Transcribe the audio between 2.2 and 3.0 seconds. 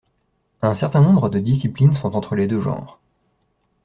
les deux genres.